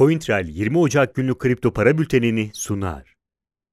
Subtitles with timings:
[0.00, 3.16] CoinTrail 20 Ocak günlük kripto para bültenini sunar.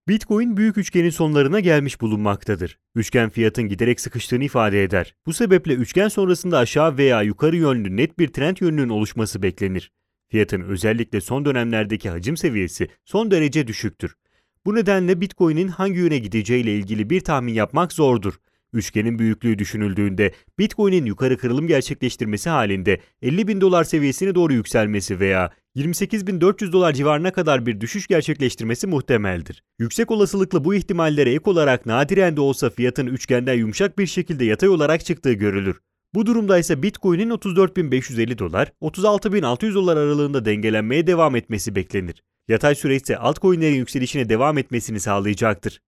[0.07, 2.79] Bitcoin büyük üçgenin sonlarına gelmiş bulunmaktadır.
[2.95, 5.15] Üçgen fiyatın giderek sıkıştığını ifade eder.
[5.25, 9.91] Bu sebeple üçgen sonrasında aşağı veya yukarı yönlü net bir trend yönünün oluşması beklenir.
[10.29, 14.15] Fiyatın özellikle son dönemlerdeki hacim seviyesi son derece düşüktür.
[14.65, 18.33] Bu nedenle Bitcoin'in hangi yöne gideceği ile ilgili bir tahmin yapmak zordur.
[18.73, 25.51] Üçgenin büyüklüğü düşünüldüğünde Bitcoin'in yukarı kırılım gerçekleştirmesi halinde 50 bin dolar seviyesine doğru yükselmesi veya
[25.77, 29.63] 28.400 dolar civarına kadar bir düşüş gerçekleştirmesi muhtemeldir.
[29.79, 34.69] Yüksek olasılıkla bu ihtimallere ek olarak nadiren de olsa fiyatın üçgenden yumuşak bir şekilde yatay
[34.69, 35.79] olarak çıktığı görülür.
[36.13, 42.23] Bu durumda ise Bitcoin'in 34.550 dolar, 36.600 dolar aralığında dengelenmeye devam etmesi beklenir.
[42.47, 45.81] Yatay süreç ise altcoin'lerin yükselişine devam etmesini sağlayacaktır.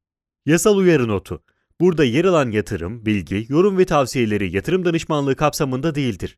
[0.45, 1.43] Yasal uyarı notu
[1.81, 6.37] Burada yer alan yatırım, bilgi, yorum ve tavsiyeleri yatırım danışmanlığı kapsamında değildir.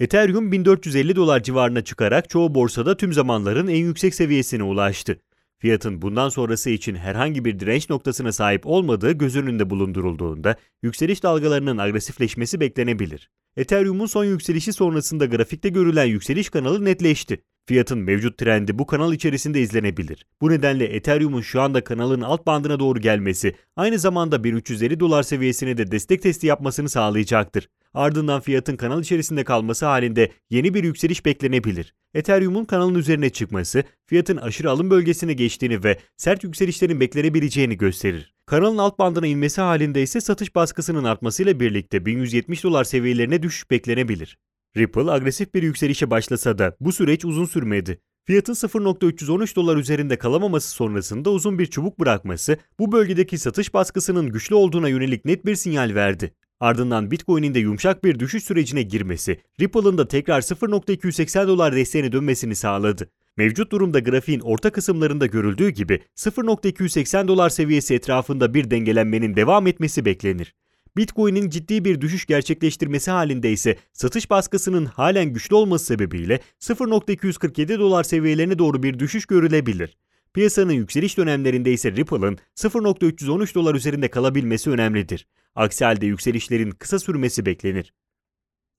[0.00, 5.18] Ethereum 1450 dolar civarına çıkarak çoğu borsada tüm zamanların en yüksek seviyesine ulaştı.
[5.58, 11.78] Fiyatın bundan sonrası için herhangi bir direnç noktasına sahip olmadığı göz önünde bulundurulduğunda yükseliş dalgalarının
[11.78, 13.30] agresifleşmesi beklenebilir.
[13.56, 17.42] Ethereum'un son yükselişi sonrasında grafikte görülen yükseliş kanalı netleşti.
[17.66, 20.26] Fiyatın mevcut trendi bu kanal içerisinde izlenebilir.
[20.40, 25.76] Bu nedenle Ethereum'un şu anda kanalın alt bandına doğru gelmesi aynı zamanda 1350 dolar seviyesine
[25.76, 27.68] de destek testi yapmasını sağlayacaktır.
[27.94, 31.94] Ardından fiyatın kanal içerisinde kalması halinde yeni bir yükseliş beklenebilir.
[32.14, 38.34] Ethereum'un kanalın üzerine çıkması fiyatın aşırı alım bölgesine geçtiğini ve sert yükselişlerin beklenebileceğini gösterir.
[38.46, 44.38] Kanalın alt bandına inmesi halinde ise satış baskısının artmasıyla birlikte 1170 dolar seviyelerine düşüş beklenebilir.
[44.76, 48.00] Ripple agresif bir yükselişe başlasa da bu süreç uzun sürmedi.
[48.24, 54.54] Fiyatın 0.313 dolar üzerinde kalamaması sonrasında uzun bir çubuk bırakması bu bölgedeki satış baskısının güçlü
[54.54, 56.34] olduğuna yönelik net bir sinyal verdi.
[56.62, 62.56] Ardından Bitcoin'in de yumuşak bir düşüş sürecine girmesi, Ripple'ın da tekrar 0.280 dolar desteğine dönmesini
[62.56, 63.10] sağladı.
[63.36, 70.04] Mevcut durumda grafiğin orta kısımlarında görüldüğü gibi 0.280 dolar seviyesi etrafında bir dengelenmenin devam etmesi
[70.04, 70.54] beklenir.
[70.96, 78.04] Bitcoin'in ciddi bir düşüş gerçekleştirmesi halinde ise satış baskısının halen güçlü olması sebebiyle 0.247 dolar
[78.04, 79.96] seviyelerine doğru bir düşüş görülebilir.
[80.34, 85.26] Piyasanın yükseliş dönemlerinde ise Ripple'ın 0.313 dolar üzerinde kalabilmesi önemlidir.
[85.54, 87.92] Aksi halde yükselişlerin kısa sürmesi beklenir.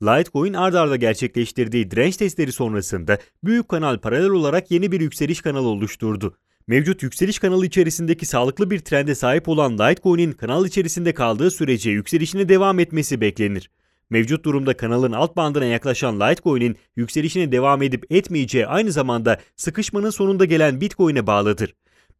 [0.03, 5.67] Litecoin ard arda gerçekleştirdiği direnç testleri sonrasında büyük kanal paralel olarak yeni bir yükseliş kanalı
[5.67, 6.37] oluşturdu.
[6.67, 12.49] Mevcut yükseliş kanalı içerisindeki sağlıklı bir trende sahip olan Litecoin'in kanal içerisinde kaldığı sürece yükselişine
[12.49, 13.69] devam etmesi beklenir.
[14.09, 20.45] Mevcut durumda kanalın alt bandına yaklaşan Litecoin'in yükselişine devam edip etmeyeceği aynı zamanda sıkışmanın sonunda
[20.45, 21.73] gelen Bitcoin'e bağlıdır.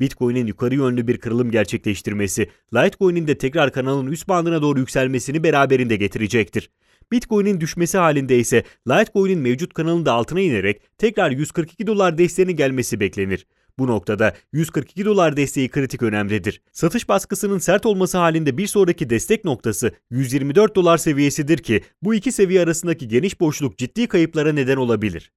[0.03, 5.95] Bitcoin'in yukarı yönlü bir kırılım gerçekleştirmesi, Litecoin'in de tekrar kanalın üst bandına doğru yükselmesini beraberinde
[5.95, 6.69] getirecektir.
[7.11, 13.47] Bitcoin'in düşmesi halinde ise Litecoin'in mevcut kanalında altına inerek tekrar 142 dolar desteğine gelmesi beklenir.
[13.79, 16.61] Bu noktada 142 dolar desteği kritik önemlidir.
[16.71, 22.31] Satış baskısının sert olması halinde bir sonraki destek noktası 124 dolar seviyesidir ki bu iki
[22.31, 25.31] seviye arasındaki geniş boşluk ciddi kayıplara neden olabilir.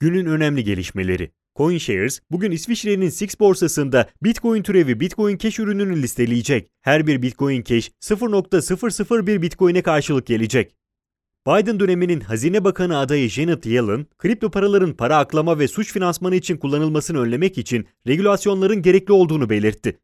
[0.00, 6.70] Günün önemli gelişmeleri CoinShares bugün İsviçre'nin SIX borsasında Bitcoin türevi Bitcoin Cash ürününü listeleyecek.
[6.80, 10.76] Her bir Bitcoin Cash 0.001 Bitcoin'e karşılık gelecek.
[11.46, 16.56] Biden döneminin Hazine Bakanı adayı Janet Yellen, kripto paraların para aklama ve suç finansmanı için
[16.56, 19.98] kullanılmasını önlemek için regülasyonların gerekli olduğunu belirtti.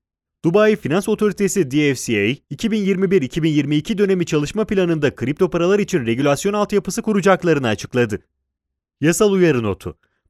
[0.44, 8.22] Dubai Finans Otoritesi DFCA, 2021-2022 dönemi çalışma planında kripto paralar için regülasyon altyapısı kuracaklarını açıkladı.
[9.00, 9.98] Yasal uyarı notu.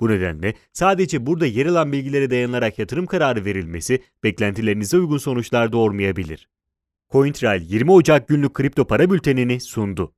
[0.00, 6.48] Bu nedenle sadece burada yer alan bilgilere dayanarak yatırım kararı verilmesi beklentilerinize uygun sonuçlar doğurmayabilir.
[7.12, 10.15] CoinTrail 20 Ocak günlük kripto para bültenini sundu.